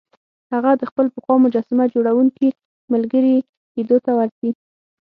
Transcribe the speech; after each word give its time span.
هغه 0.53 0.71
د 0.77 0.83
خپل 0.89 1.05
پخوا 1.15 1.35
مجسمه 1.45 1.85
جوړوونکي 1.93 2.47
ملګري 2.93 3.35
لیدو 3.75 3.97
ته 4.05 4.11
ورځي 4.19 4.49